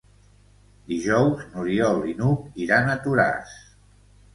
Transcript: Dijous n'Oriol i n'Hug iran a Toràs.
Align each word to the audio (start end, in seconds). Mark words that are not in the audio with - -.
Dijous 0.93 1.45
n'Oriol 1.51 2.03
i 2.15 2.19
n'Hug 2.23 2.61
iran 2.67 2.95
a 2.97 3.01
Toràs. 3.09 3.59